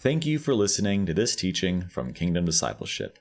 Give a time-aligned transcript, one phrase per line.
[0.00, 3.18] Thank you for listening to this teaching from Kingdom Discipleship.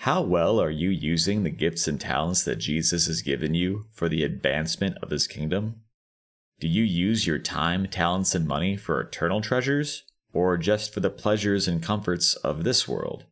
[0.00, 4.10] How well are you using the gifts and talents that Jesus has given you for
[4.10, 5.76] the advancement of his kingdom?
[6.60, 11.08] Do you use your time, talents, and money for eternal treasures, or just for the
[11.08, 13.24] pleasures and comforts of this world?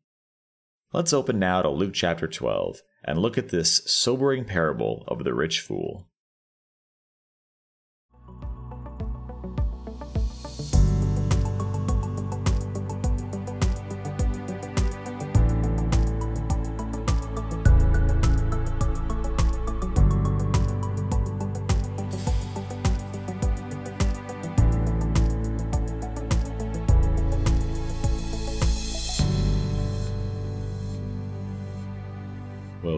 [0.94, 5.34] Let's open now to Luke chapter 12 and look at this sobering parable of the
[5.34, 6.08] rich fool.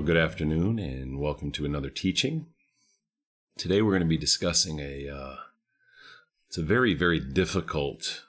[0.09, 2.47] Good afternoon and welcome to another teaching.
[3.59, 5.37] Today we're going to be discussing a uh,
[6.47, 8.25] it's a very very difficult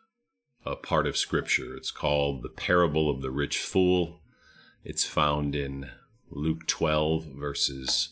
[0.66, 1.78] uh, part of scripture.
[1.78, 4.20] It's called the parable of the rich fool.
[4.84, 5.90] It's found in
[6.30, 8.10] Luke 12 verses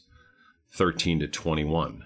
[0.72, 2.06] 13 to 21.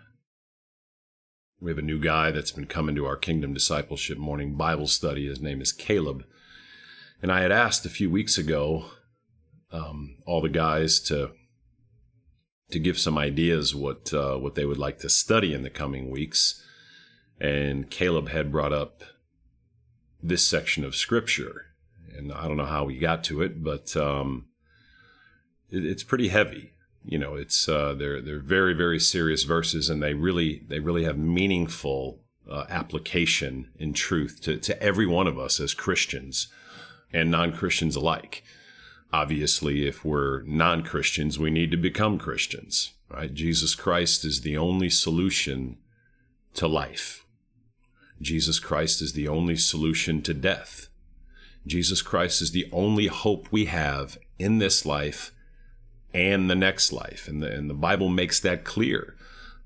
[1.60, 5.28] We have a new guy that's been coming to our Kingdom Discipleship morning Bible study.
[5.28, 6.26] His name is Caleb.
[7.22, 8.86] And I had asked a few weeks ago
[9.72, 11.34] um, all the guys to
[12.72, 16.10] to give some ideas what uh, what they would like to study in the coming
[16.10, 16.64] weeks.
[17.40, 19.04] And Caleb had brought up
[20.22, 21.66] this section of scripture,
[22.16, 24.46] and I don't know how we got to it, but um,
[25.70, 26.74] it, it's pretty heavy.
[27.04, 31.04] You know, it's uh, they're they're very very serious verses, and they really they really
[31.04, 36.48] have meaningful uh, application in truth to to every one of us as Christians
[37.12, 38.44] and non Christians alike
[39.14, 43.34] obviously, if we're non Christians, we need to become Christians, right?
[43.34, 45.78] Jesus Christ is the only solution
[46.54, 47.26] to life.
[48.22, 50.88] Jesus Christ is the only solution to death.
[51.66, 55.32] Jesus Christ is the only hope we have in this life
[56.14, 57.28] and the next life.
[57.28, 59.16] And the, and the Bible makes that clear.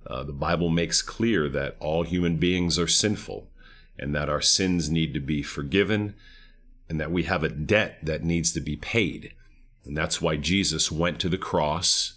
[0.06, 3.50] Uh, the Bible makes clear that all human beings are sinful
[3.98, 6.16] and that our sins need to be forgiven
[6.90, 9.34] and that we have a debt that needs to be paid.
[9.86, 12.16] And that's why Jesus went to the cross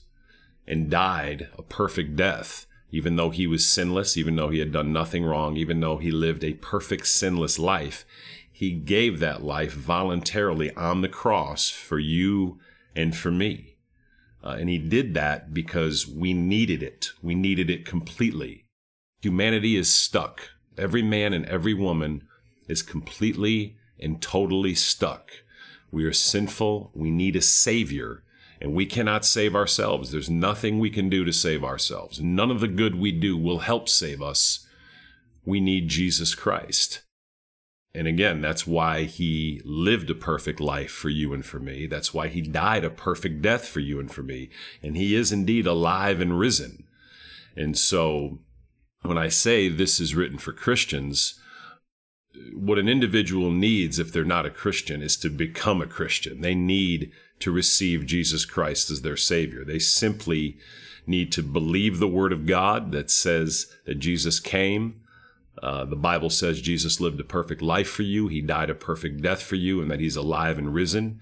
[0.67, 4.93] and died a perfect death, even though he was sinless, even though he had done
[4.93, 8.05] nothing wrong, even though he lived a perfect sinless life.
[8.51, 12.59] He gave that life voluntarily on the cross for you
[12.97, 13.77] and for me.
[14.43, 17.11] Uh, and he did that because we needed it.
[17.23, 18.65] We needed it completely.
[19.21, 20.51] Humanity is stuck.
[20.77, 22.27] Every man and every woman
[22.69, 25.31] is completely and totally stuck.
[25.91, 26.91] We are sinful.
[26.95, 28.23] We need a Savior,
[28.61, 30.11] and we cannot save ourselves.
[30.11, 32.21] There's nothing we can do to save ourselves.
[32.21, 34.67] None of the good we do will help save us.
[35.45, 37.03] We need Jesus Christ.
[37.95, 41.87] And again, that's why he lived a perfect life for you and for me.
[41.87, 44.51] That's why he died a perfect death for you and for me.
[44.83, 46.85] And he is indeed alive and risen.
[47.57, 48.41] And so
[49.03, 51.38] when I say this is written for Christians,
[52.55, 56.41] what an individual needs if they're not a Christian is to become a Christian.
[56.41, 59.65] They need to receive Jesus Christ as their Savior.
[59.65, 60.59] They simply
[61.07, 65.01] need to believe the Word of God that says that Jesus came.
[65.63, 68.29] Uh, the Bible says Jesus lived a perfect life for you.
[68.29, 71.21] He died a perfect death for you, and that He's alive and risen.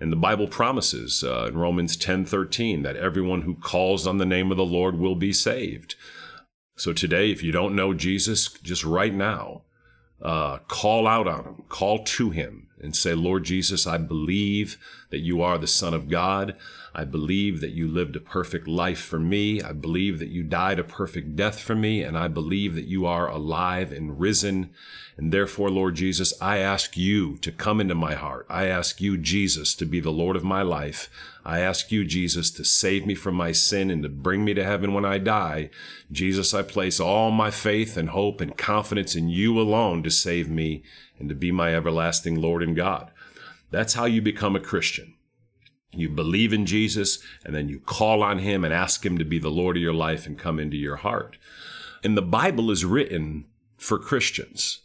[0.00, 4.26] And the Bible promises uh, in Romans 10 13 that everyone who calls on the
[4.26, 5.94] name of the Lord will be saved.
[6.76, 9.62] So today, if you don't know Jesus, just right now,
[10.22, 14.78] uh, call out on him, call to him, and say, Lord Jesus, I believe
[15.10, 16.56] that you are the Son of God.
[16.94, 19.62] I believe that you lived a perfect life for me.
[19.62, 22.02] I believe that you died a perfect death for me.
[22.02, 24.70] And I believe that you are alive and risen.
[25.16, 28.46] And therefore, Lord Jesus, I ask you to come into my heart.
[28.48, 31.10] I ask you, Jesus, to be the Lord of my life.
[31.48, 34.62] I ask you, Jesus, to save me from my sin and to bring me to
[34.62, 35.70] heaven when I die.
[36.12, 40.50] Jesus, I place all my faith and hope and confidence in you alone to save
[40.50, 40.82] me
[41.18, 43.10] and to be my everlasting Lord and God.
[43.70, 45.14] That's how you become a Christian.
[45.90, 49.38] You believe in Jesus and then you call on him and ask him to be
[49.38, 51.38] the Lord of your life and come into your heart.
[52.04, 53.46] And the Bible is written
[53.78, 54.82] for Christians.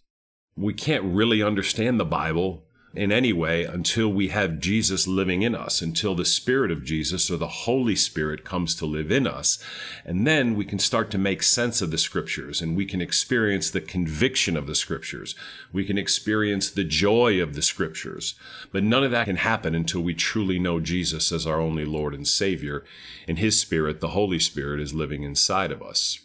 [0.56, 2.64] We can't really understand the Bible
[2.96, 7.32] in any way until we have Jesus living in us, until the Spirit of Jesus
[7.32, 9.58] or the Holy Spirit comes to live in us.
[10.06, 13.72] And then we can start to make sense of the scriptures and we can experience
[13.72, 15.34] the conviction of the scriptures.
[15.72, 18.36] We can experience the joy of the scriptures.
[18.72, 22.14] But none of that can happen until we truly know Jesus as our only Lord
[22.14, 22.84] and Savior.
[23.28, 26.20] And His Spirit, the Holy Spirit, is living inside of us.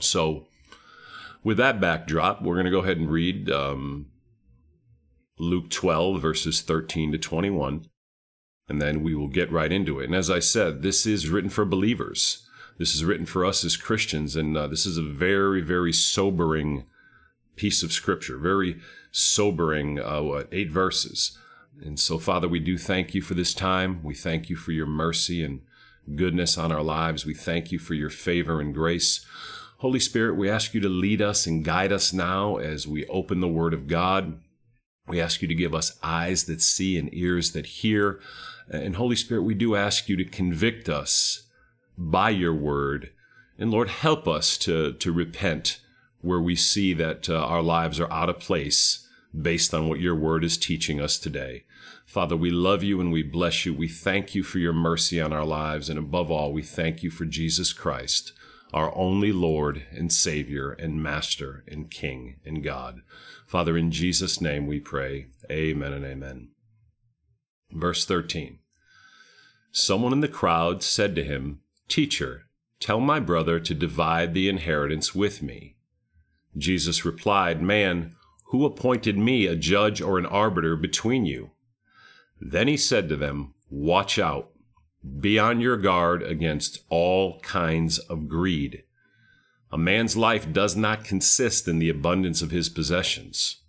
[0.00, 0.46] So,
[1.42, 4.07] with that backdrop, we're going to go ahead and read um,
[5.38, 7.86] Luke 12, verses 13 to 21,
[8.68, 10.06] and then we will get right into it.
[10.06, 12.46] And as I said, this is written for believers.
[12.78, 16.84] This is written for us as Christians, and uh, this is a very, very sobering
[17.56, 18.78] piece of scripture, very
[19.10, 21.36] sobering, uh, what, eight verses.
[21.84, 24.02] And so, Father, we do thank you for this time.
[24.02, 25.60] We thank you for your mercy and
[26.14, 27.26] goodness on our lives.
[27.26, 29.24] We thank you for your favor and grace.
[29.78, 33.40] Holy Spirit, we ask you to lead us and guide us now as we open
[33.40, 34.40] the Word of God.
[35.08, 38.20] We ask you to give us eyes that see and ears that hear.
[38.70, 41.44] And Holy Spirit, we do ask you to convict us
[41.96, 43.10] by your word.
[43.58, 45.80] And Lord, help us to, to repent
[46.20, 49.06] where we see that uh, our lives are out of place
[49.40, 51.64] based on what your word is teaching us today.
[52.06, 53.74] Father, we love you and we bless you.
[53.74, 55.90] We thank you for your mercy on our lives.
[55.90, 58.32] And above all, we thank you for Jesus Christ,
[58.72, 63.02] our only Lord and Savior and Master and King and God.
[63.48, 65.28] Father, in Jesus' name we pray.
[65.50, 66.48] Amen and amen.
[67.72, 68.58] Verse 13
[69.72, 72.42] Someone in the crowd said to him, Teacher,
[72.78, 75.76] tell my brother to divide the inheritance with me.
[76.58, 78.16] Jesus replied, Man,
[78.48, 81.52] who appointed me a judge or an arbiter between you?
[82.38, 84.50] Then he said to them, Watch out.
[85.20, 88.82] Be on your guard against all kinds of greed
[89.70, 93.62] a man's life does not consist in the abundance of his possessions.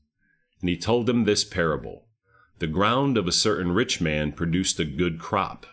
[0.62, 2.06] And he told them this parable
[2.60, 5.66] The ground of a certain rich man produced a good crop.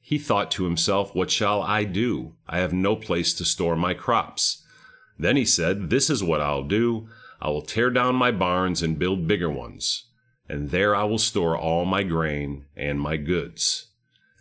[0.00, 2.34] He thought to himself, What shall I do?
[2.46, 4.64] I have no place to store my crops.
[5.18, 7.08] Then he said, This is what I'll do.
[7.40, 10.06] I will tear down my barns and build bigger ones,
[10.48, 13.86] and there I will store all my grain and my goods.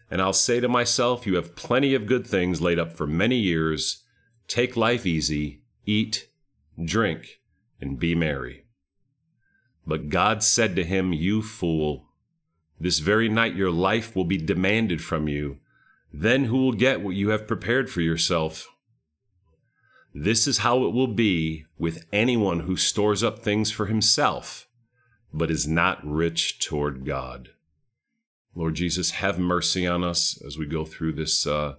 [0.10, 3.38] And I'll say to myself, You have plenty of good things laid up for many
[3.38, 4.04] years
[4.48, 6.30] Take life easy, eat,
[6.84, 7.40] drink,
[7.82, 8.66] and be merry.
[9.86, 12.08] But God said to him, You fool,
[12.80, 15.58] this very night your life will be demanded from you.
[16.14, 18.68] Then who will get what you have prepared for yourself?
[20.14, 24.68] This is how it will be with anyone who stores up things for himself,
[25.34, 27.50] but is not rich toward God.
[28.56, 31.76] Lord Jesus, have mercy on us as we go through this uh,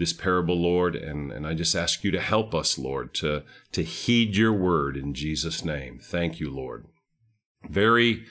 [0.00, 3.42] this parable, Lord, and, and I just ask you to help us, Lord, to,
[3.72, 6.00] to heed your word in Jesus' name.
[6.02, 6.86] Thank you, Lord.
[7.68, 8.24] Very,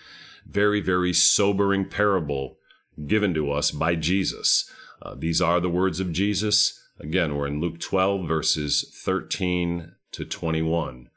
[0.47, 2.57] very, very sobering parable
[3.05, 4.67] given to us by Jesus.
[4.99, 6.83] Uh, these are the words of Jesus.
[6.99, 11.11] Again, we're in Luke 12, verses 13 to 21,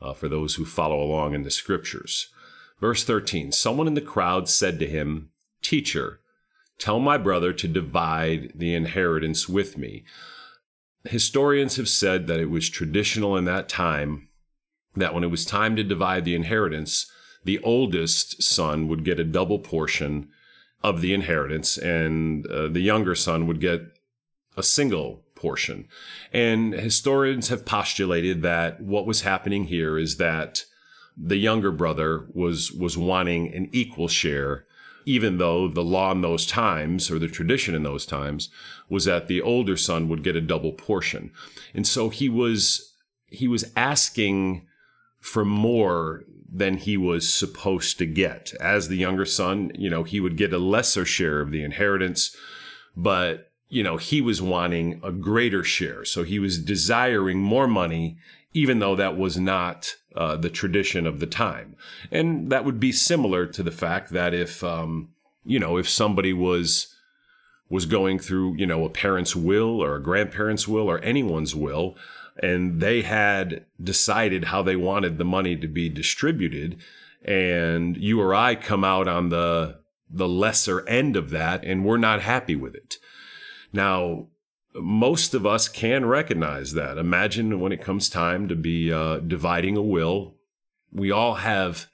[0.00, 2.30] uh, for those who follow along in the scriptures.
[2.80, 5.28] Verse 13 Someone in the crowd said to him,
[5.60, 6.20] Teacher,
[6.78, 10.04] Tell my brother to divide the inheritance with me.
[11.04, 14.28] Historians have said that it was traditional in that time
[14.94, 17.10] that when it was time to divide the inheritance,
[17.44, 20.28] the oldest son would get a double portion
[20.82, 23.82] of the inheritance, and uh, the younger son would get
[24.56, 25.88] a single portion.
[26.32, 30.64] And historians have postulated that what was happening here is that
[31.16, 34.66] the younger brother was was wanting an equal share
[35.08, 38.50] even though the law in those times or the tradition in those times
[38.90, 41.32] was that the older son would get a double portion.
[41.72, 42.94] And so he was
[43.26, 44.66] he was asking
[45.18, 48.52] for more than he was supposed to get.
[48.60, 52.36] As the younger son, you know, he would get a lesser share of the inheritance,
[52.94, 56.04] but you know, he was wanting a greater share.
[56.04, 58.18] So he was desiring more money
[58.52, 61.76] even though that was not uh, the tradition of the time.
[62.10, 65.10] And that would be similar to the fact that if, um,
[65.44, 66.94] you know, if somebody was
[67.70, 71.96] was going through, you know, a parent's will or a grandparent's will or anyone's will,
[72.42, 76.78] and they had decided how they wanted the money to be distributed,
[77.22, 79.78] and you or I come out on the
[80.10, 82.96] the lesser end of that, and we're not happy with it.
[83.72, 84.28] Now,
[84.74, 86.98] most of us can recognize that.
[86.98, 90.34] Imagine when it comes time to be uh, dividing a will,
[90.92, 91.86] we all have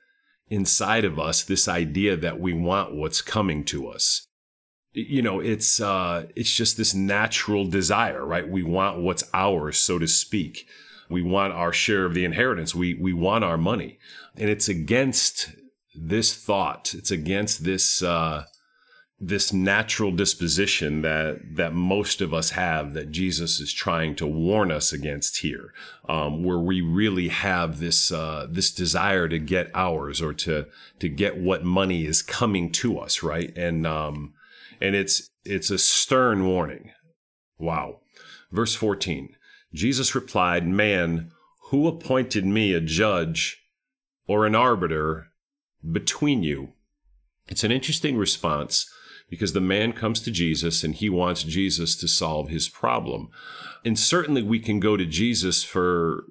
[0.49, 4.26] inside of us this idea that we want what's coming to us.
[4.93, 8.49] You know, it's uh, it's just this natural desire, right?
[8.49, 10.69] We want what's ours, so to speak.
[11.11, 12.75] We want our share of the inheritance.
[12.75, 13.99] We we want our money,
[14.37, 15.52] and it's against
[15.97, 16.95] this thought.
[16.95, 18.45] It's against this uh,
[19.21, 24.71] this natural disposition that that most of us have that Jesus is trying to warn
[24.71, 25.73] us against here,
[26.09, 30.66] um, where we really have this uh, this desire to get ours or to
[30.99, 33.56] to get what money is coming to us, right?
[33.56, 34.35] And um,
[34.80, 36.90] and it's it's a stern warning.
[37.59, 38.00] Wow,
[38.50, 39.37] verse fourteen.
[39.73, 41.30] Jesus replied, "Man,
[41.71, 43.64] who appointed me a judge
[44.26, 45.28] or an arbiter
[45.90, 46.73] between you.
[47.49, 48.90] It's an interesting response
[49.28, 53.28] because the man comes to Jesus and he wants Jesus to solve his problem.
[53.85, 56.25] And certainly we can go to Jesus for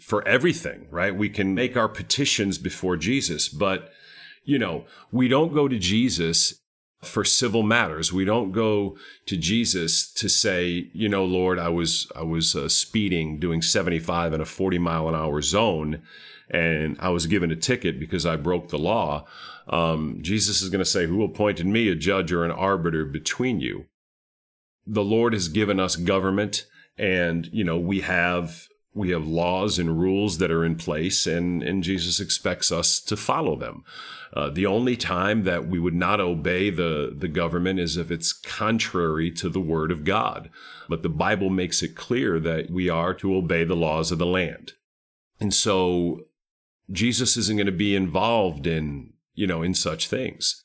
[0.00, 1.14] for everything, right?
[1.14, 3.90] We can make our petitions before Jesus, but
[4.44, 6.60] you know, we don't go to Jesus
[7.02, 8.12] for civil matters.
[8.12, 8.96] We don't go
[9.26, 14.32] to Jesus to say, you know, Lord, I was I was uh, speeding, doing 75
[14.32, 16.02] in a 40 mile an hour zone,
[16.52, 19.26] and I was given a ticket because I broke the law.
[19.68, 23.60] Um, Jesus is going to say, Who appointed me a judge or an arbiter between
[23.60, 23.86] you?
[24.86, 26.66] The Lord has given us government,
[26.98, 31.62] and you know we have we have laws and rules that are in place, and,
[31.62, 33.84] and Jesus expects us to follow them.
[34.34, 38.32] Uh, the only time that we would not obey the, the government is if it's
[38.34, 40.50] contrary to the word of God.
[40.90, 44.26] But the Bible makes it clear that we are to obey the laws of the
[44.26, 44.72] land.
[45.40, 46.26] And so
[46.92, 50.64] Jesus isn't going to be involved in, you know, in such things.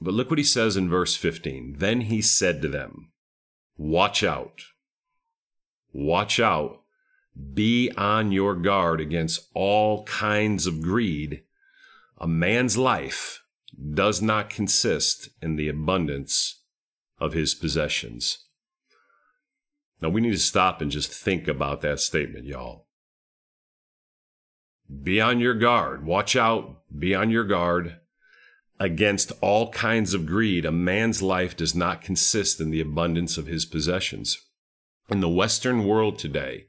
[0.00, 1.76] But look what he says in verse 15.
[1.78, 3.12] Then he said to them,
[3.78, 4.62] Watch out.
[5.92, 6.80] Watch out
[7.54, 11.42] be on your guard against all kinds of greed.
[12.18, 13.42] A man's life
[13.92, 16.62] does not consist in the abundance
[17.18, 18.44] of his possessions.
[20.00, 22.85] Now, we need to stop and just think about that statement, y'all.
[25.02, 26.04] Be on your guard.
[26.04, 26.82] Watch out.
[26.96, 27.96] Be on your guard
[28.78, 30.64] against all kinds of greed.
[30.64, 34.38] A man's life does not consist in the abundance of his possessions.
[35.08, 36.66] In the Western world today,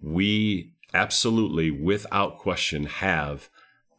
[0.00, 3.48] we absolutely, without question, have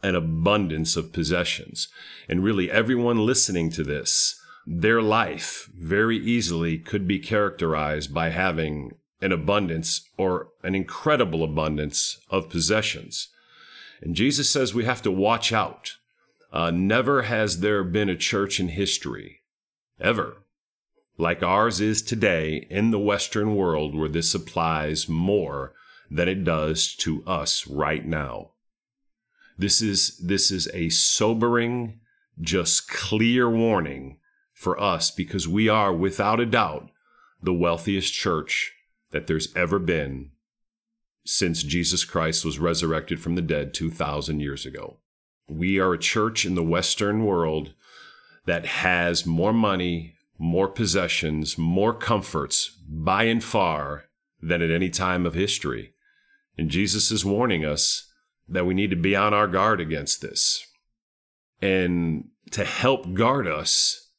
[0.01, 1.87] an abundance of possessions.
[2.27, 8.91] And really, everyone listening to this, their life very easily could be characterized by having
[9.21, 13.29] an abundance or an incredible abundance of possessions.
[14.01, 15.97] And Jesus says we have to watch out.
[16.51, 19.41] Uh, never has there been a church in history,
[19.99, 20.43] ever,
[21.17, 25.73] like ours is today in the Western world where this applies more
[26.11, 28.51] than it does to us right now.
[29.57, 31.99] This is, this is a sobering,
[32.39, 34.17] just clear warning
[34.53, 36.89] for us because we are, without a doubt,
[37.41, 38.73] the wealthiest church
[39.11, 40.31] that there's ever been
[41.25, 44.97] since Jesus Christ was resurrected from the dead 2,000 years ago.
[45.47, 47.73] We are a church in the Western world
[48.45, 54.05] that has more money, more possessions, more comforts by and far
[54.41, 55.93] than at any time of history.
[56.57, 58.11] And Jesus is warning us
[58.47, 60.67] that we need to be on our guard against this.
[61.61, 64.09] And to help guard us,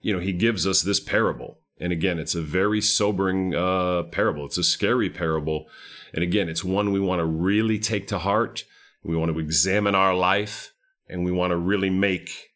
[0.00, 1.60] you know, he gives us this parable.
[1.78, 4.44] And again, it's a very sobering uh, parable.
[4.44, 5.66] It's a scary parable.
[6.12, 8.64] And again, it's one we want to really take to heart.
[9.02, 10.72] We want to examine our life
[11.08, 12.50] and we want to really make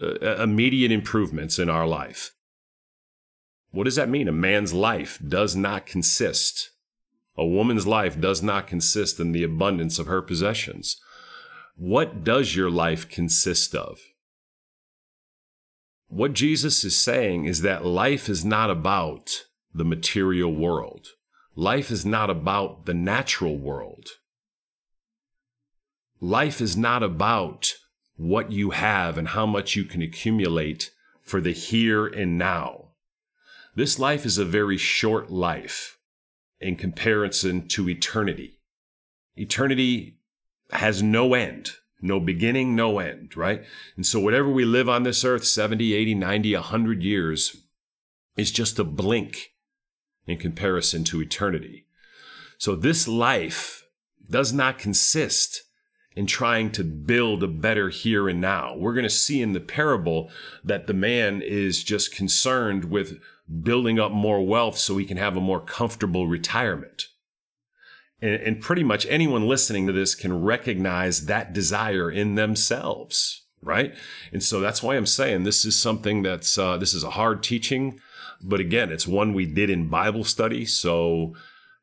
[0.00, 2.32] uh, immediate improvements in our life.
[3.70, 4.28] What does that mean?
[4.28, 6.72] A man's life does not consist
[7.36, 11.00] a woman's life does not consist in the abundance of her possessions.
[11.76, 14.00] What does your life consist of?
[16.08, 21.08] What Jesus is saying is that life is not about the material world.
[21.54, 24.08] Life is not about the natural world.
[26.18, 27.74] Life is not about
[28.16, 30.90] what you have and how much you can accumulate
[31.20, 32.92] for the here and now.
[33.74, 35.98] This life is a very short life
[36.58, 38.58] in comparison to eternity.
[39.36, 40.20] Eternity
[40.70, 43.62] has no end, no beginning, no end, right?
[43.96, 47.56] And so whatever we live on this earth, 70, 80, 90, 100 years,
[48.38, 49.51] is just a blink
[50.26, 51.86] in comparison to eternity.
[52.58, 53.84] So this life
[54.30, 55.62] does not consist
[56.14, 58.76] in trying to build a better here and now.
[58.76, 60.30] We're going to see in the parable
[60.62, 63.18] that the man is just concerned with
[63.62, 67.08] building up more wealth so he can have a more comfortable retirement.
[68.20, 73.94] And, and pretty much anyone listening to this can recognize that desire in themselves, right?
[74.32, 77.42] And so that's why I'm saying this is something that's, uh, this is a hard
[77.42, 78.00] teaching,
[78.42, 80.64] but again, it's one we did in Bible study.
[80.64, 81.34] So,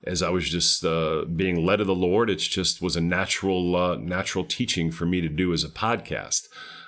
[0.03, 3.75] as I was just uh, being led of the Lord, it just was a natural,
[3.75, 6.47] uh, natural teaching for me to do as a podcast.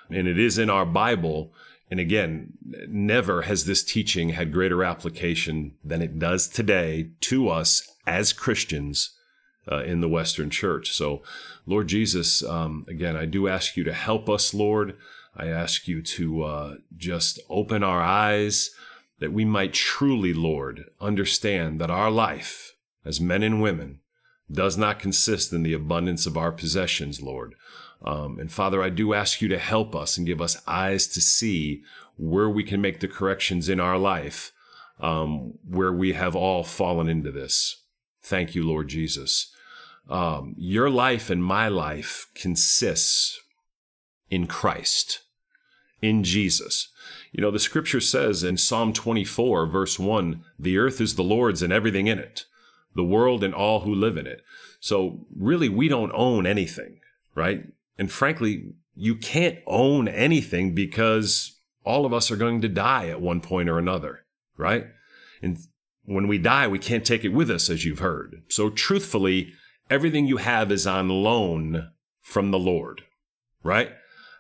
[0.10, 1.54] And it is in our Bible
[1.92, 2.54] and again,
[2.88, 9.12] never has this teaching had greater application than it does today to us as Christians
[9.70, 10.92] uh, in the Western church.
[10.94, 11.22] So,
[11.66, 14.96] Lord Jesus, um, again, I do ask you to help us, Lord.
[15.36, 18.72] I ask you to uh, just open our eyes
[19.22, 22.74] that we might truly, Lord, understand that our life
[23.06, 24.00] as men and women
[24.52, 27.54] does not consist in the abundance of our possessions, Lord.
[28.04, 31.22] Um, and Father, I do ask you to help us and give us eyes to
[31.22, 31.84] see
[32.18, 34.52] where we can make the corrections in our life
[35.00, 37.84] um, where we have all fallen into this.
[38.24, 39.54] Thank you, Lord Jesus.
[40.10, 43.40] Um, your life and my life consists
[44.32, 45.22] in Christ,
[46.02, 46.91] in Jesus.
[47.32, 51.62] You know, the scripture says in Psalm 24, verse 1, the earth is the Lord's
[51.62, 52.46] and everything in it,
[52.94, 54.44] the world and all who live in it.
[54.80, 57.00] So, really, we don't own anything,
[57.36, 57.66] right?
[57.98, 63.22] And frankly, you can't own anything because all of us are going to die at
[63.22, 64.26] one point or another,
[64.58, 64.88] right?
[65.42, 65.58] And
[66.04, 68.42] when we die, we can't take it with us, as you've heard.
[68.50, 69.54] So, truthfully,
[69.90, 73.04] everything you have is on loan from the Lord,
[73.64, 73.92] right?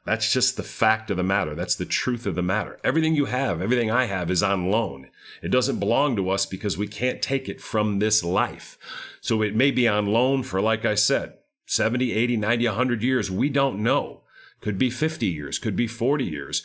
[0.04, 1.54] That's just the fact of the matter.
[1.54, 2.80] That's the truth of the matter.
[2.84, 5.10] Everything you have, everything I have is on loan.
[5.44, 8.80] It doesn't belong to us because we can't take it from this life.
[9.22, 11.36] So it may be on loan for, like I said,
[11.68, 13.30] 70, 80, 90, 100 years.
[13.30, 14.22] We don't know.
[14.60, 16.64] Could be 50 years, could be 40 years,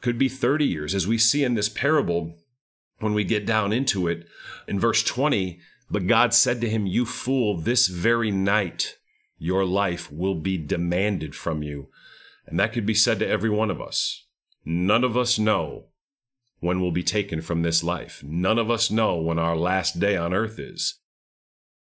[0.00, 0.94] could be 30 years.
[0.94, 2.34] As we see in this parable,
[2.98, 4.26] when we get down into it,
[4.66, 8.96] in verse 20, but God said to him, You fool, this very night
[9.38, 11.88] your life will be demanded from you.
[12.46, 14.24] And that could be said to every one of us.
[14.64, 15.86] None of us know
[16.60, 18.22] when we'll be taken from this life.
[18.24, 21.00] None of us know when our last day on earth is.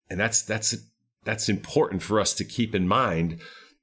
[0.09, 0.75] And that's, that's,
[1.23, 3.39] that's important for us to keep in mind.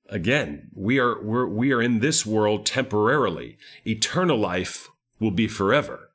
[0.09, 3.59] Again, we are, we're, we are in this world temporarily.
[3.87, 4.89] Eternal life
[5.21, 6.11] will be forever.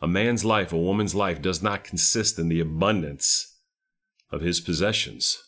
[0.00, 3.56] A man's life, a woman's life does not consist in the abundance
[4.30, 5.42] of his possessions.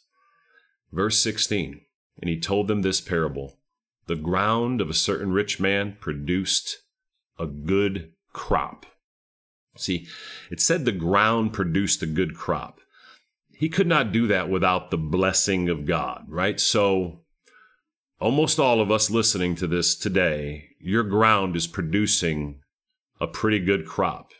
[0.93, 1.86] Verse 16
[2.21, 3.59] and he told them this parable
[4.07, 6.79] The ground of a certain rich man produced
[7.39, 8.87] a good crop.
[9.77, 10.07] See,
[10.51, 12.81] it said the ground produced a good crop.
[13.53, 16.61] He could not do that without the blessing of God, right?
[16.61, 17.21] So,
[18.21, 22.61] almost all of us listening to this today, your ground is producing
[23.21, 24.33] a pretty good crop.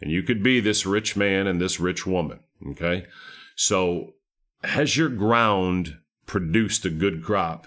[0.00, 3.06] And you could be this rich man and this rich woman, okay?
[3.54, 4.14] So,
[4.64, 5.98] has your ground
[6.30, 7.66] produced a good crop.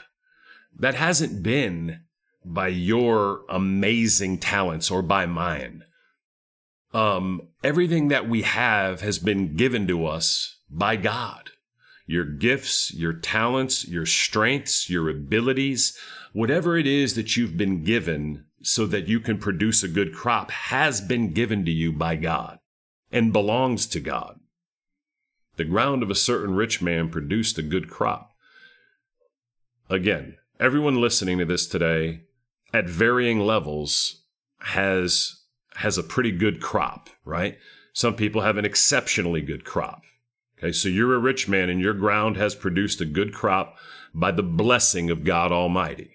[0.80, 2.00] That hasn't been
[2.46, 5.84] by your amazing talents or by mine.
[6.94, 11.50] Um, everything that we have has been given to us by God.
[12.06, 15.98] Your gifts, your talents, your strengths, your abilities,
[16.32, 20.52] whatever it is that you've been given so that you can produce a good crop
[20.52, 22.60] has been given to you by God
[23.12, 24.40] and belongs to God.
[25.58, 28.33] The ground of a certain rich man produced a good crop.
[29.94, 32.22] Again, everyone listening to this today
[32.74, 34.24] at varying levels
[34.62, 35.44] has
[35.76, 37.60] has a pretty good crop, right?
[37.94, 40.02] Some people have an exceptionally good crop.
[40.58, 43.78] Okay, so you're a rich man and your ground has produced a good crop
[44.16, 46.10] by the blessing of God Almighty.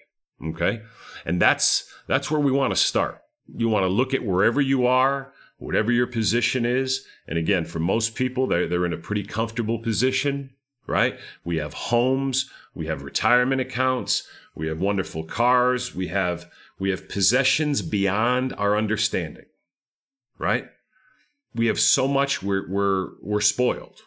[0.45, 0.81] Okay?
[1.25, 3.21] And that's that's where we want to start.
[3.47, 7.05] You want to look at wherever you are, whatever your position is.
[7.29, 10.49] And again, for most people, they're, they're in a pretty comfortable position
[10.89, 11.17] right?
[11.43, 16.49] We have homes, we have retirement accounts, we have wonderful cars, we have
[16.79, 19.45] we have possessions beyond our understanding.
[20.37, 20.65] Right?
[21.53, 24.01] We have so much we're we're we're spoiled.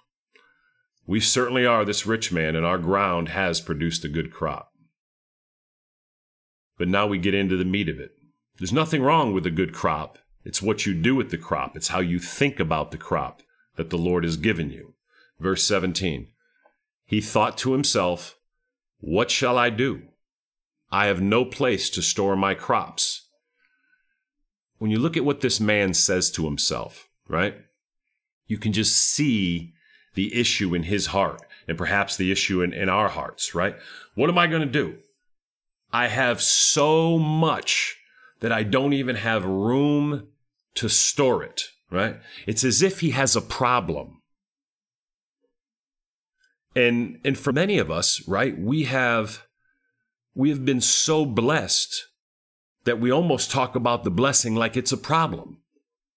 [1.06, 4.70] We certainly are this rich man and our ground has produced a good crop.
[6.78, 8.12] But now we get into the meat of it.
[8.58, 10.18] There's nothing wrong with a good crop.
[10.44, 11.76] It's what you do with the crop.
[11.76, 13.42] It's how you think about the crop
[13.76, 14.94] that the Lord has given you.
[15.38, 16.31] Verse 17
[17.12, 18.38] he thought to himself,
[18.98, 20.00] What shall I do?
[20.90, 23.28] I have no place to store my crops.
[24.78, 27.54] When you look at what this man says to himself, right,
[28.46, 29.74] you can just see
[30.14, 33.76] the issue in his heart and perhaps the issue in, in our hearts, right?
[34.14, 34.96] What am I going to do?
[35.92, 37.98] I have so much
[38.40, 40.28] that I don't even have room
[40.76, 42.16] to store it, right?
[42.46, 44.21] It's as if he has a problem
[46.74, 49.46] and and for many of us, right, we have
[50.34, 52.06] we have been so blessed
[52.84, 55.58] that we almost talk about the blessing like it's a problem.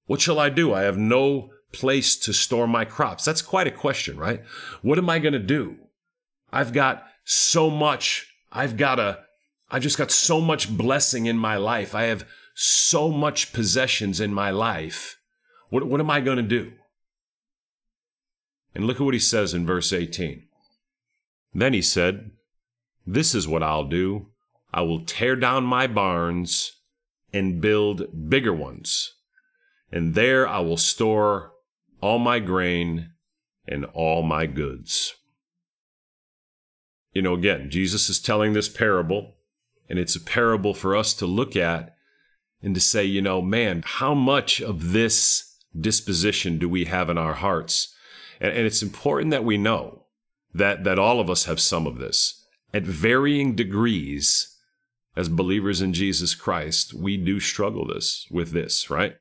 [0.07, 0.73] What shall I do?
[0.73, 3.25] I have no place to store my crops.
[3.25, 4.41] That's quite a question, right?
[4.81, 5.77] What am I going to do?
[6.51, 8.27] I've got so much.
[8.51, 9.19] I've got a
[9.69, 11.95] I've just got so much blessing in my life.
[11.95, 15.17] I have so much possessions in my life.
[15.69, 16.71] What, what am I going to do?
[18.75, 20.43] And look at what he says in verse 18.
[21.53, 22.31] Then he said,
[23.07, 24.27] This is what I'll do
[24.73, 26.73] I will tear down my barns
[27.31, 29.13] and build bigger ones,
[29.89, 31.53] and there I will store
[32.01, 33.11] all my grain
[33.65, 35.15] and all my goods.
[37.13, 39.35] You know, again, Jesus is telling this parable,
[39.89, 41.95] and it's a parable for us to look at
[42.61, 47.17] and to say, you know, man, how much of this disposition do we have in
[47.17, 47.94] our hearts?
[48.39, 50.05] And, and it's important that we know
[50.53, 52.45] that, that all of us have some of this.
[52.73, 54.57] At varying degrees,
[55.15, 59.15] as believers in Jesus Christ, we do struggle this with this, right?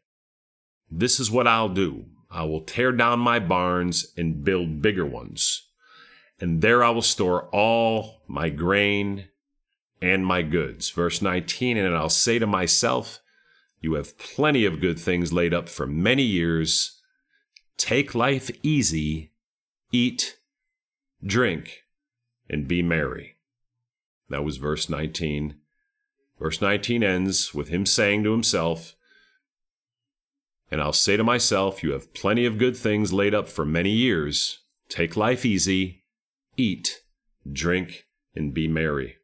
[0.90, 2.06] This is what I'll do.
[2.30, 5.68] I will tear down my barns and build bigger ones.
[6.40, 9.28] And there I will store all my grain
[10.02, 10.90] and my goods.
[10.90, 13.20] Verse 19, and I'll say to myself,
[13.80, 17.00] You have plenty of good things laid up for many years.
[17.84, 19.30] Take life easy,
[19.92, 20.38] eat,
[21.22, 21.82] drink,
[22.48, 23.36] and be merry.
[24.30, 25.56] That was verse 19.
[26.40, 28.94] Verse 19 ends with him saying to himself,
[30.70, 33.90] and I'll say to myself, You have plenty of good things laid up for many
[33.90, 34.60] years.
[34.88, 36.04] Take life easy,
[36.56, 37.02] eat,
[37.52, 39.16] drink, and be merry.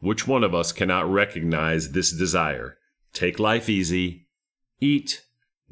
[0.00, 2.78] Which one of us cannot recognize this desire?
[3.12, 4.28] Take life easy,
[4.80, 5.26] eat,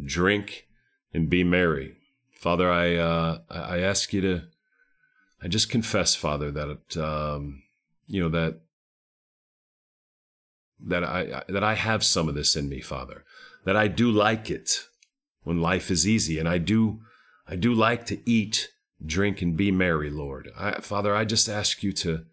[0.04, 0.66] drink,
[1.14, 1.96] and be merry.
[2.34, 4.42] Father, I uh, I ask you to,
[5.42, 7.62] I just confess, Father, that um,
[8.06, 8.60] you know that
[10.80, 13.24] that I that I have some of this in me, Father
[13.64, 14.84] that I do like it
[15.42, 17.00] when life is easy, and I do
[17.46, 18.70] I do like to eat,
[19.04, 20.50] drink, and be merry, Lord.
[20.56, 22.24] I, Father, I just ask you to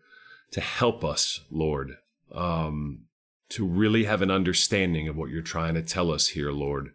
[0.52, 1.98] to help us, Lord,
[2.34, 3.06] um,
[3.50, 6.91] to really have an understanding of what you're trying to tell us here, Lord,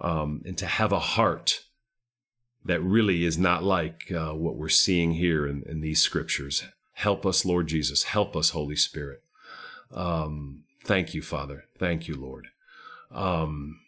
[0.00, 1.64] um, and to have a heart
[2.64, 6.64] that really is not like uh, what we're seeing here in, in, these scriptures.
[6.94, 8.04] Help us, Lord Jesus.
[8.04, 9.22] Help us, Holy Spirit.
[9.92, 11.64] Um, thank you, Father.
[11.78, 12.48] Thank you, Lord
[13.14, 13.80] um,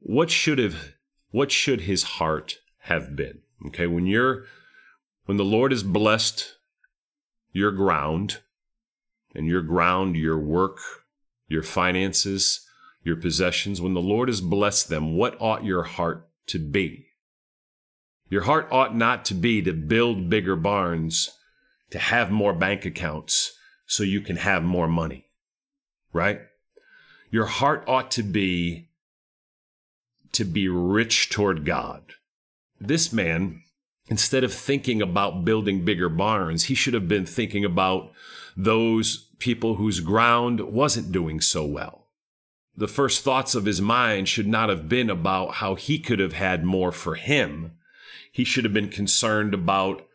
[0.00, 0.94] what should have
[1.30, 3.40] what should his heart have been?
[3.68, 4.46] Okay, when you're
[5.26, 6.56] when the Lord has blessed
[7.52, 8.38] your ground,
[9.34, 10.78] and your ground, your work,
[11.46, 12.66] your finances,
[13.02, 17.06] your possessions, when the Lord has blessed them, what ought your heart to be?
[18.28, 21.30] Your heart ought not to be to build bigger barns,
[21.90, 23.52] to have more bank accounts
[23.86, 25.26] so you can have more money,
[26.12, 26.40] right?
[27.30, 28.88] Your heart ought to be
[30.32, 32.02] to be rich toward God.
[32.80, 33.62] This man,
[34.08, 38.12] instead of thinking about building bigger barns, he should have been thinking about
[38.56, 41.99] those people whose ground wasn't doing so well.
[42.76, 46.32] The first thoughts of his mind should not have been about how he could have
[46.32, 47.72] had more for him.
[48.32, 50.06] He should have been concerned about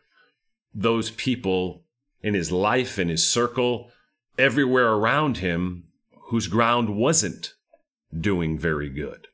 [0.74, 1.84] those people
[2.22, 3.90] in his life, in his circle,
[4.38, 5.84] everywhere around him
[6.28, 7.54] whose ground wasn't
[8.18, 9.28] doing very good.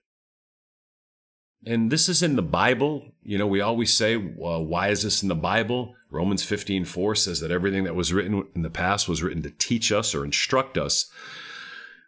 [1.64, 3.12] And this is in the Bible.
[3.22, 5.94] You know, we always say, well, why is this in the Bible?
[6.11, 9.50] Romans 15 4 says that everything that was written in the past was written to
[9.50, 11.11] teach us or instruct us.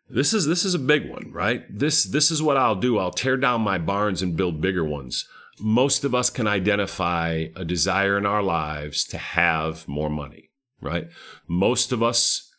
[0.09, 1.65] This is this is a big one, right?
[1.71, 2.99] This this is what I'll do.
[2.99, 5.27] I'll tear down my barns and build bigger ones.
[5.61, 11.09] Most of us can identify a desire in our lives to have more money, right?
[11.49, 12.55] Most of us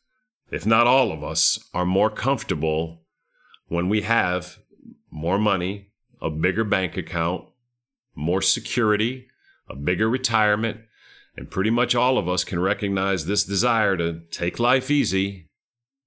[0.52, 3.02] if not all of us, are more comfortable
[3.68, 4.60] when we have
[5.10, 5.90] more money,
[6.22, 7.46] a bigger bank account,
[8.16, 9.28] more security,
[9.70, 10.82] a bigger retirement,
[11.36, 15.50] and pretty much all of us can recognize this desire to take life easy.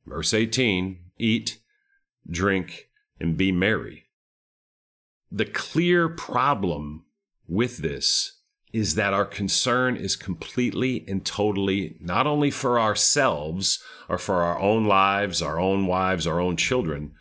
[0.06, 1.58] Verse 18 eat,
[2.30, 2.88] drink,
[3.20, 4.04] and be merry.
[5.30, 7.04] The clear problem
[7.46, 8.38] with this
[8.72, 14.58] is that our concern is completely and totally not only for ourselves or for our
[14.58, 17.12] own lives, our own wives, our own children,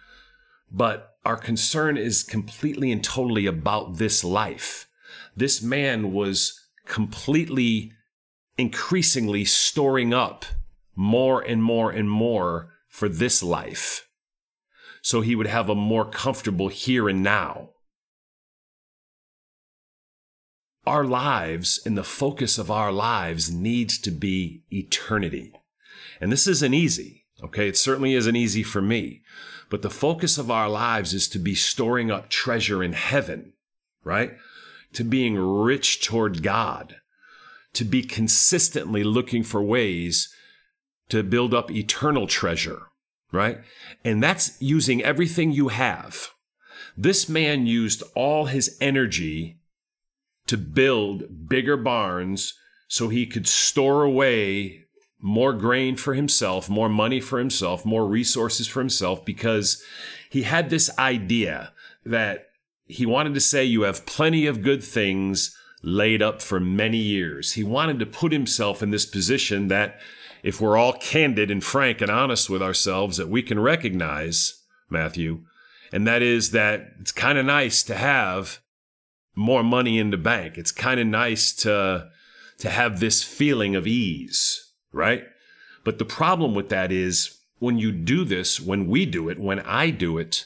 [0.71, 4.88] but our concern is completely and totally about this life.
[5.36, 7.91] This man was completely,
[8.57, 10.45] increasingly storing up
[10.95, 14.07] more and more and more for this life.
[15.03, 17.69] So he would have a more comfortable here and now.
[20.88, 25.51] our lives and the focus of our lives needs to be eternity.
[26.21, 27.25] And this isn't easy.
[27.43, 27.67] Okay.
[27.67, 29.21] It certainly isn't easy for me,
[29.69, 33.51] but the focus of our lives is to be storing up treasure in heaven,
[34.03, 34.31] right?
[34.93, 36.95] To being rich toward God,
[37.73, 40.33] to be consistently looking for ways
[41.09, 42.83] to build up eternal treasure,
[43.31, 43.59] right?
[44.03, 46.29] And that's using everything you have.
[46.95, 49.59] This man used all his energy
[50.47, 52.53] to build bigger barns
[52.87, 54.85] so he could store away
[55.19, 59.83] more grain for himself, more money for himself, more resources for himself, because
[60.29, 61.73] he had this idea
[62.05, 62.47] that
[62.85, 67.53] he wanted to say, You have plenty of good things laid up for many years.
[67.53, 69.99] He wanted to put himself in this position that,
[70.47, 75.41] if we're all candid and frank and honest with ourselves, that we can recognize, Matthew,
[75.91, 78.62] and that is that it's kind of nice to have
[79.36, 80.57] more money in the bank.
[80.57, 82.10] It's kind of nice to
[82.60, 85.25] to have this feeling of ease, right?
[85.83, 89.60] But the problem with that is when you do this, when we do it, when
[89.60, 90.45] I do it,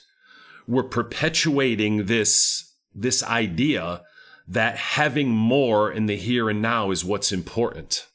[0.68, 4.02] we're perpetuating this this idea
[4.48, 8.08] that having more in the here and now is what's important.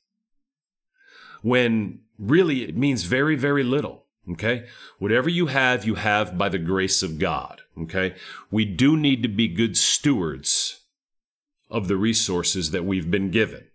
[1.46, 4.06] When really it means very, very little.
[4.32, 4.66] Okay.
[4.98, 7.61] Whatever you have, you have by the grace of God.
[7.78, 8.16] Okay.
[8.50, 10.80] We do need to be good stewards
[11.70, 13.68] of the resources that we've been given.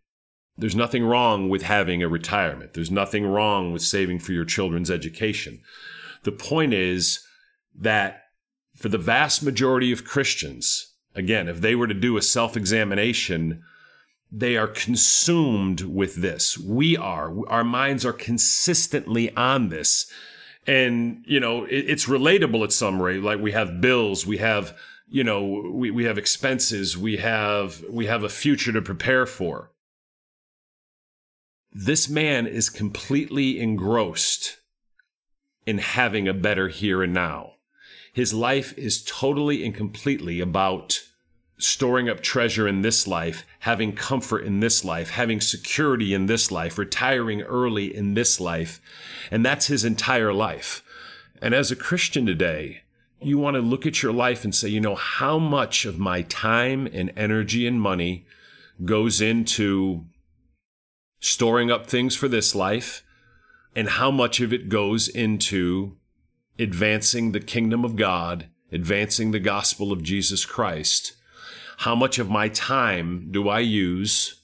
[0.57, 2.73] There's nothing wrong with having a retirement.
[2.73, 5.62] There's nothing wrong with saving for your children's education.
[6.23, 7.25] The point is
[7.73, 8.23] that
[8.75, 13.63] for the vast majority of Christians, again, if they were to do a self examination,
[14.32, 16.58] they are consumed with this.
[16.58, 17.34] We are.
[17.48, 20.10] Our minds are consistently on this.
[20.65, 23.22] And, you know, it, it's relatable at some rate.
[23.22, 24.78] Like we have bills, we have,
[25.10, 29.72] you know, we, we have expenses, we have we have a future to prepare for.
[31.74, 34.58] This man is completely engrossed
[35.65, 37.54] in having a better here and now.
[38.13, 41.02] His life is totally and completely about
[41.62, 46.52] storing up treasure in this life, having comfort in this life, having security in this
[46.52, 48.82] life, retiring early in this life.
[49.30, 50.84] And that's his entire life.
[51.41, 52.84] And as a Christian today,
[53.21, 56.24] you want to look at your life and say, you know, how much of my
[56.24, 58.26] time and energy and money
[58.84, 60.06] goes into
[61.19, 63.04] storing up things for this life,
[63.76, 65.95] and how much of it goes into
[66.58, 71.13] advancing the kingdom of God, advancing the gospel of Jesus Christ
[71.82, 74.36] how much of my time do I use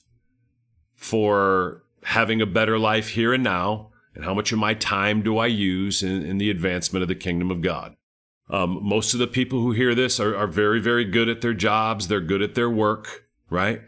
[0.96, 3.92] for having a better life here and now?
[4.12, 7.14] And how much of my time do I use in, in the advancement of the
[7.14, 7.94] kingdom of God?
[8.50, 11.54] Um, most of the people who hear this are, are very, very good at their
[11.54, 12.08] jobs.
[12.08, 13.82] They're good at their work, right?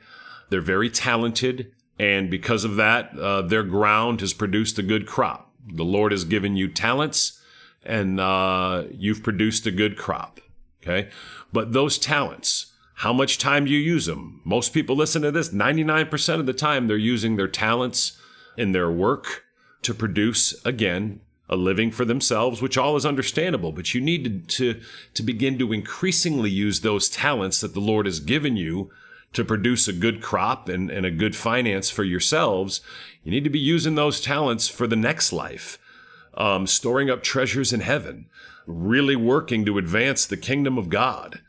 [0.51, 1.73] They're very talented.
[1.99, 5.53] And because of that, uh, their ground has produced a good crop.
[5.75, 7.43] The Lord has given you talents
[7.83, 10.39] and uh, you've produced a good crop.
[10.85, 11.11] Okay.
[11.53, 12.70] But those talents,
[13.01, 14.43] how much time do you use them?
[14.45, 18.21] Most people listen to this, 99% of the time, they're using their talents
[18.59, 19.45] in their work
[19.81, 23.73] to produce, again, a living for themselves, which all is understandable.
[23.73, 24.81] But you need to, to,
[25.15, 28.91] to begin to increasingly use those talents that the Lord has given you
[29.33, 32.83] to produce a good crop and, and a good finance for yourselves.
[33.25, 35.79] You need to be using those talents for the next life,
[36.35, 38.27] um, storing up treasures in heaven,
[38.67, 41.41] really working to advance the kingdom of God.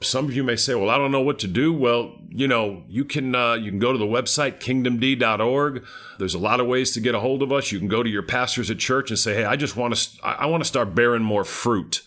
[0.00, 2.82] Some of you may say, "Well, I don't know what to do." Well, you know,
[2.86, 5.84] you can uh, you can go to the website kingdomd.org.
[6.18, 7.72] There's a lot of ways to get a hold of us.
[7.72, 10.18] You can go to your pastors at church and say, "Hey, I just want to
[10.22, 12.02] I want to start bearing more fruit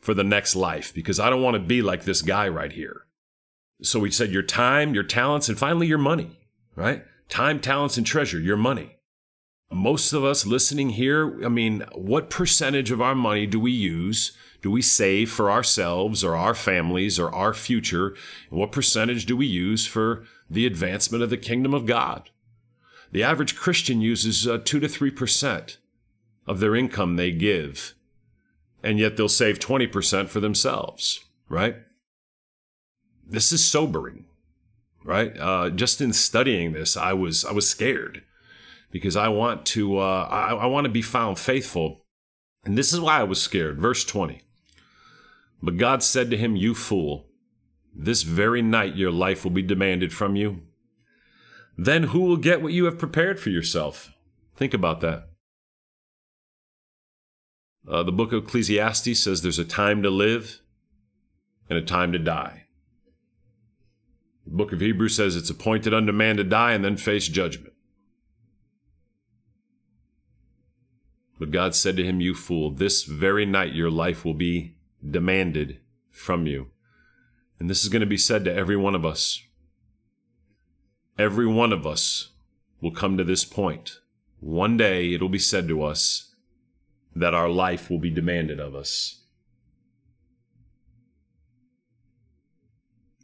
[0.00, 3.02] for the next life because I don't want to be like this guy right here."
[3.82, 6.36] So we said your time, your talents, and finally your money,
[6.74, 7.04] right?
[7.28, 8.96] Time, talents, and treasure, your money.
[9.70, 14.36] Most of us listening here, I mean, what percentage of our money do we use
[14.62, 18.08] do we save for ourselves or our families or our future?
[18.50, 22.30] And what percentage do we use for the advancement of the kingdom of God?
[23.12, 25.76] The average Christian uses uh, 2 to 3%
[26.46, 27.94] of their income they give,
[28.82, 31.76] and yet they'll save 20% for themselves, right?
[33.26, 34.26] This is sobering,
[35.04, 35.36] right?
[35.38, 38.22] Uh, just in studying this, I was I was scared
[38.90, 42.02] because I want to uh, I, I want to be found faithful,
[42.64, 43.80] and this is why I was scared.
[43.80, 44.42] Verse 20.
[45.62, 47.26] But God said to him, You fool,
[47.94, 50.62] this very night your life will be demanded from you.
[51.76, 54.12] Then who will get what you have prepared for yourself?
[54.56, 55.28] Think about that.
[57.88, 60.60] Uh, the book of Ecclesiastes says there's a time to live
[61.68, 62.64] and a time to die.
[64.44, 67.72] The book of Hebrews says it's appointed unto man to die and then face judgment.
[71.38, 74.74] But God said to him, You fool, this very night your life will be
[75.08, 76.68] demanded from you.
[77.58, 79.42] And this is going to be said to every one of us.
[81.18, 82.30] Every one of us
[82.80, 83.98] will come to this point.
[84.40, 86.34] One day it'll be said to us
[87.14, 89.20] that our life will be demanded of us.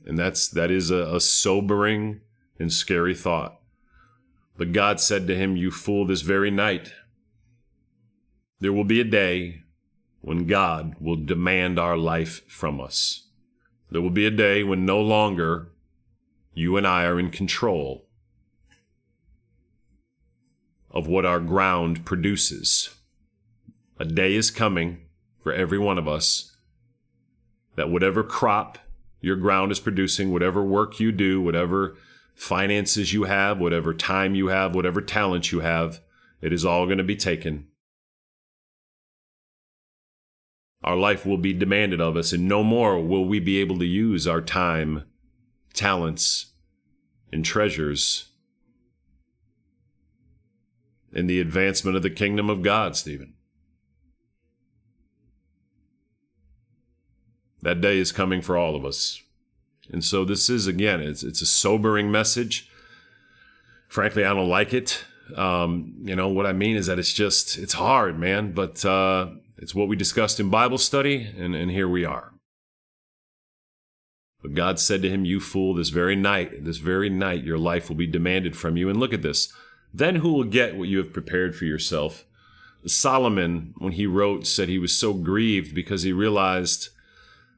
[0.04, 2.20] And that's that is a, a sobering
[2.58, 3.60] and scary thought.
[4.56, 6.92] But God said to him, You fool, this very night
[8.60, 9.62] there will be a day
[10.20, 13.28] when God will demand our life from us.
[13.90, 15.68] There will be a day when no longer
[16.54, 18.06] you and I are in control
[20.90, 22.94] of what our ground produces.
[23.98, 25.02] A day is coming
[25.42, 26.56] for every one of us
[27.76, 28.78] that whatever crop
[29.20, 31.96] your ground is producing, whatever work you do, whatever
[32.34, 36.00] finances you have, whatever time you have, whatever talent you have,
[36.40, 37.66] it is all going to be taken.
[40.84, 43.86] Our life will be demanded of us, and no more will we be able to
[43.86, 45.04] use our time,
[45.74, 46.52] talents,
[47.32, 48.30] and treasures
[51.12, 53.34] in the advancement of the kingdom of God, Stephen.
[57.62, 59.20] That day is coming for all of us.
[59.90, 62.68] And so this is again, it's it's a sobering message.
[63.88, 65.04] Frankly, I don't like it.
[65.34, 68.52] Um, you know what I mean is that it's just it's hard, man.
[68.52, 72.34] But uh, it's what we discussed in Bible study, and, and here we are.
[74.42, 77.88] But God said to him, You fool, this very night, this very night, your life
[77.88, 78.88] will be demanded from you.
[78.88, 79.52] And look at this.
[79.92, 82.24] Then who will get what you have prepared for yourself?
[82.84, 86.90] Solomon, when he wrote, said he was so grieved because he realized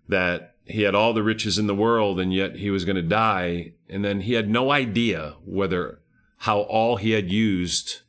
[0.08, 3.02] that he had all the riches in the world and yet he was going to
[3.02, 3.72] die.
[3.88, 6.00] And then he had no idea whether
[6.38, 8.02] how all he had used,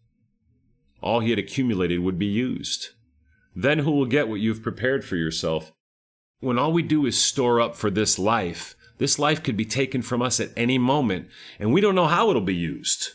[1.01, 2.89] all he had accumulated would be used.
[3.55, 5.71] Then who will get what you've prepared for yourself?
[6.39, 10.01] When all we do is store up for this life, this life could be taken
[10.01, 11.27] from us at any moment,
[11.59, 13.09] and we don't know how it'll be used.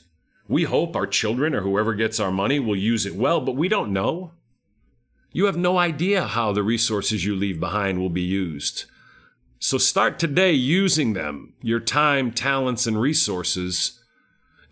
[0.49, 3.69] We hope our children or whoever gets our money will use it well, but we
[3.69, 4.33] don't know.
[5.33, 8.85] You have no idea how the resources you leave behind will be used.
[9.59, 14.01] So start today using them, your time, talents, and resources,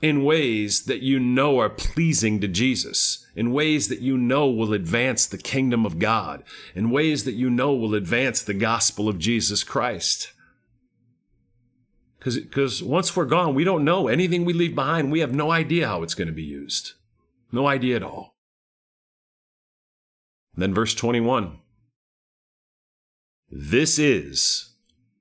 [0.02, 4.72] in ways that you know are pleasing to Jesus, in ways that you know will
[4.72, 6.42] advance the kingdom of God,
[6.74, 10.32] in ways that you know will advance the gospel of Jesus Christ.
[12.18, 14.08] Because once we're gone, we don't know.
[14.08, 16.92] Anything we leave behind, we have no idea how it's going to be used.
[17.52, 18.34] No idea at all.
[20.54, 21.58] Then, verse 21
[23.50, 24.74] This is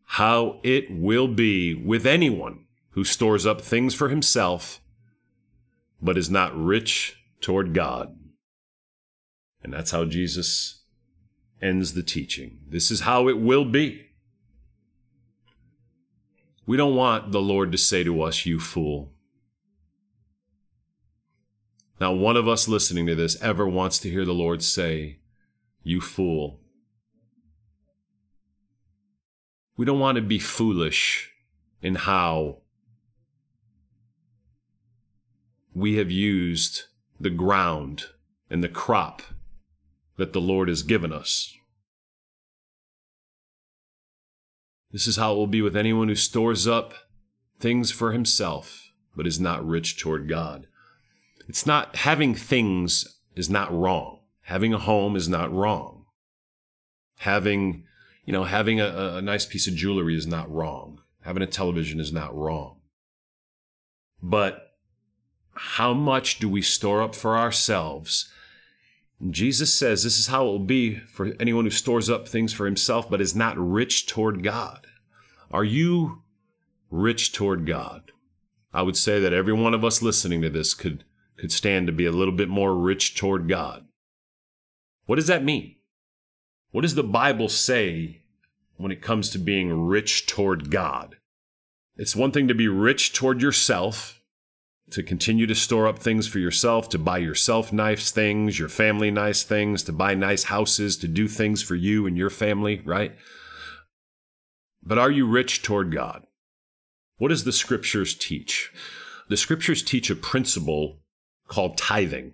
[0.06, 4.82] how it will be with anyone who stores up things for himself,
[6.02, 8.18] but is not rich toward God.
[9.64, 10.82] And that's how Jesus
[11.62, 12.60] ends the teaching.
[12.68, 14.08] This is how it will be.
[16.66, 19.14] We don't want the Lord to say to us, You fool.
[22.00, 25.20] Now, one of us listening to this ever wants to hear the Lord say,
[25.84, 26.60] You fool.
[29.78, 31.32] We don't want to be foolish
[31.82, 32.61] in how
[35.74, 36.84] we have used
[37.20, 38.06] the ground
[38.50, 39.22] and the crop
[40.18, 41.56] that the Lord has given us.
[44.92, 46.94] This is how it will be with anyone who stores up
[47.60, 50.68] things for himself, but is not rich toward God.
[51.48, 54.20] It's not having things is not wrong.
[54.44, 56.06] Having a home is not wrong.
[57.20, 57.86] Having,
[58.26, 61.02] you know, having a, a nice piece of jewelry is not wrong.
[61.22, 62.82] Having a television is not wrong.
[64.22, 64.71] But
[65.54, 68.30] how much do we store up for ourselves?
[69.30, 72.66] Jesus says this is how it will be for anyone who stores up things for
[72.66, 74.88] himself but is not rich toward God.
[75.52, 76.24] Are you
[76.90, 78.12] rich toward God?
[78.74, 81.04] I would say that every one of us listening to this could,
[81.38, 83.86] could stand to be a little bit more rich toward God.
[85.06, 85.76] What does that mean?
[86.72, 88.22] What does the Bible say
[88.78, 91.18] when it comes to being rich toward God?
[91.98, 94.21] It's one thing to be rich toward yourself,
[94.92, 99.10] to continue to store up things for yourself, to buy yourself nice things, your family
[99.10, 103.16] nice things, to buy nice houses, to do things for you and your family, right?
[104.84, 106.26] But are you rich toward God?
[107.18, 108.72] What does the scriptures teach?
[109.30, 111.00] The scriptures teach a principle
[111.48, 112.34] called tithing.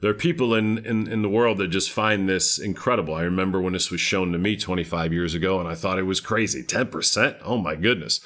[0.00, 3.14] There are people in, in, in the world that just find this incredible.
[3.14, 6.04] I remember when this was shown to me 25 years ago, and I thought it
[6.04, 6.62] was crazy.
[6.62, 7.38] 10%?
[7.44, 8.20] Oh my goodness.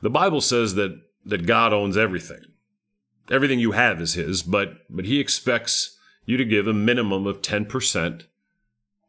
[0.00, 2.51] The Bible says that, that God owns everything
[3.32, 7.42] everything you have is his, but but he expects you to give a minimum of
[7.42, 8.26] 10%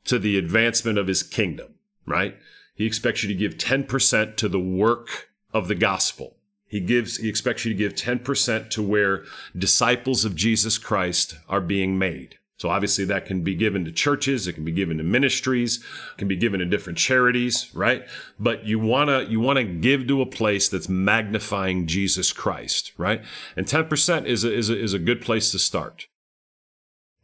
[0.05, 1.75] to the advancement of his kingdom,
[2.07, 2.37] right?
[2.73, 6.37] He expects you to give 10% to the work of the gospel.
[6.65, 11.61] He gives he expects you to give 10% to where disciples of Jesus Christ are
[11.61, 12.39] being made.
[12.63, 15.83] So obviously that can be given to churches, it can be given to ministries,
[16.15, 18.07] can be given to different charities, right?
[18.39, 22.93] But you want to you want to give to a place that's magnifying Jesus Christ,
[22.97, 23.21] right?
[23.57, 26.07] And 10% is a, is a, is a good place to start.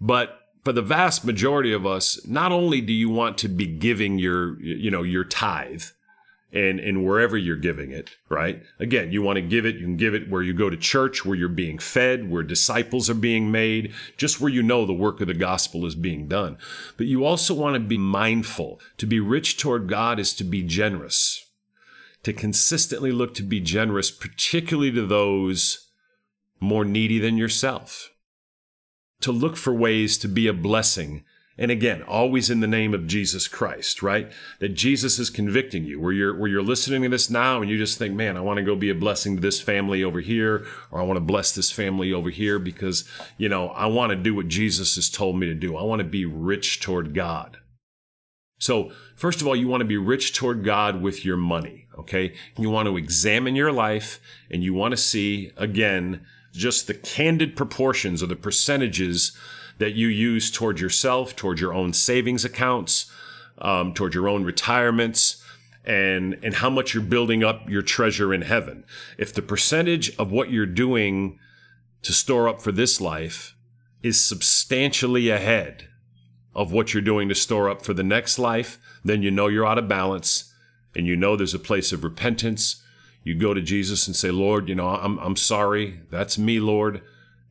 [0.02, 4.20] But for the vast majority of us, not only do you want to be giving
[4.20, 5.84] your you know your tithe,
[6.52, 8.64] and and wherever you're giving it, right?
[8.80, 11.24] Again, you want to give it, you can give it where you go to church,
[11.24, 15.22] where you're being fed, where disciples are being made, just where you know the work
[15.22, 16.58] of the gospel is being done.
[16.98, 18.80] But you also want to be mindful.
[18.98, 21.46] To be rich toward God is to be generous.
[22.24, 25.88] To consistently look to be generous, particularly to those
[26.60, 28.10] more needy than yourself.
[29.22, 31.24] To look for ways to be a blessing
[31.60, 34.32] and again, always in the name of Jesus Christ, right?
[34.60, 37.78] That Jesus is convicting you where you're, where you're listening to this now and you
[37.78, 40.66] just think, man, I want to go be a blessing to this family over here,
[40.90, 43.04] or I want to bless this family over here because,
[43.38, 45.76] you know, I want to do what Jesus has told me to do.
[45.76, 47.58] I want to be rich toward God.
[48.58, 52.36] So, first of all, you want to be rich toward God with your money, okay?
[52.58, 57.58] You want to examine your life and you want to see, again, just the candid
[57.58, 59.38] proportions or the percentages
[59.80, 63.12] that you use toward yourself, toward your own savings accounts,
[63.58, 65.44] um, toward your own retirements,
[65.84, 68.86] and and how much you're building up your treasure in heaven.
[69.18, 71.40] If the percentage of what you're doing
[72.04, 73.56] to store up for this life
[74.04, 75.88] is substantially ahead
[76.54, 79.66] of what you're doing to store up for the next life, then you know you're
[79.66, 80.54] out of balance
[80.96, 82.82] and you know there's a place of repentance.
[83.24, 86.02] You go to Jesus and say, Lord, you know, I'm, I'm sorry.
[86.10, 87.02] That's me, Lord.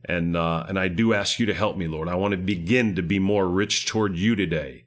[0.05, 2.07] And, uh, and I do ask you to help me, Lord.
[2.07, 4.85] I want to begin to be more rich toward you today.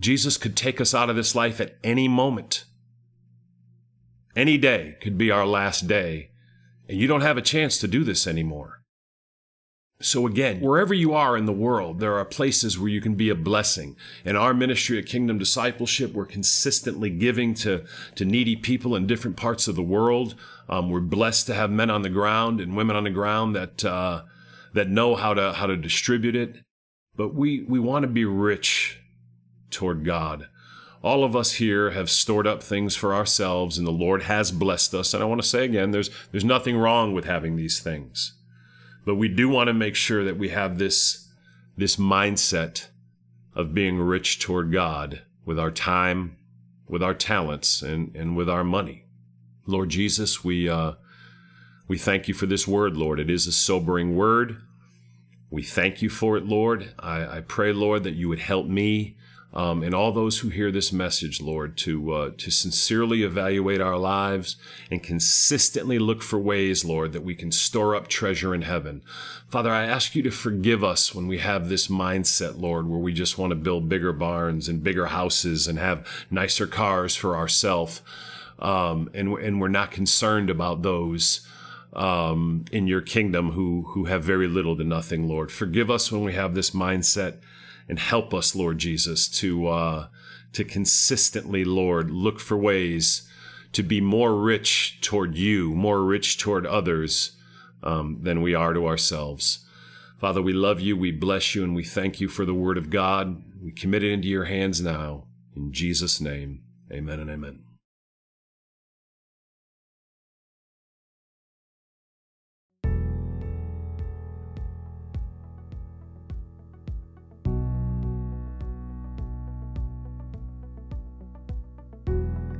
[0.00, 2.64] Jesus could take us out of this life at any moment.
[4.34, 6.30] Any day could be our last day,
[6.88, 8.83] and you don't have a chance to do this anymore.
[10.04, 13.30] So, again, wherever you are in the world, there are places where you can be
[13.30, 13.96] a blessing.
[14.22, 17.86] In our ministry at Kingdom Discipleship, we're consistently giving to,
[18.16, 20.34] to needy people in different parts of the world.
[20.68, 23.82] Um, we're blessed to have men on the ground and women on the ground that,
[23.82, 24.24] uh,
[24.74, 26.56] that know how to, how to distribute it.
[27.16, 29.00] But we, we want to be rich
[29.70, 30.48] toward God.
[31.02, 34.92] All of us here have stored up things for ourselves, and the Lord has blessed
[34.92, 35.14] us.
[35.14, 38.34] And I want to say again, there's, there's nothing wrong with having these things.
[39.04, 41.28] But we do want to make sure that we have this,
[41.76, 42.86] this mindset
[43.54, 46.36] of being rich toward God with our time,
[46.88, 49.04] with our talents, and, and with our money.
[49.66, 50.92] Lord Jesus, we, uh,
[51.86, 53.20] we thank you for this word, Lord.
[53.20, 54.56] It is a sobering word.
[55.50, 56.94] We thank you for it, Lord.
[56.98, 59.16] I, I pray, Lord, that you would help me
[59.54, 63.96] um, and all those who hear this message, Lord, to uh, to sincerely evaluate our
[63.96, 64.56] lives
[64.90, 69.02] and consistently look for ways, Lord, that we can store up treasure in heaven.
[69.48, 73.12] Father, I ask you to forgive us when we have this mindset, Lord, where we
[73.12, 78.02] just want to build bigger barns and bigger houses and have nicer cars for ourselves,
[78.58, 81.46] um, and and we're not concerned about those.
[81.92, 85.52] Um, in your kingdom who who have very little to nothing, Lord.
[85.52, 87.36] Forgive us when we have this mindset
[87.88, 90.06] and help us, Lord Jesus, to uh,
[90.52, 93.28] to consistently, Lord, look for ways
[93.72, 97.32] to be more rich toward you, more rich toward others
[97.82, 99.66] um, than we are to ourselves.
[100.18, 102.88] Father, we love you, we bless you, and we thank you for the word of
[102.88, 103.42] God.
[103.60, 105.24] We commit it into your hands now.
[105.56, 107.73] In Jesus' name, amen and amen.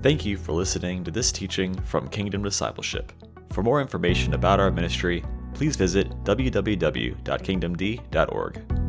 [0.04, 3.10] Thank you for listening to this teaching from Kingdom Discipleship.
[3.52, 5.24] For more information about our ministry,
[5.54, 8.83] please visit www.kingdomd.org.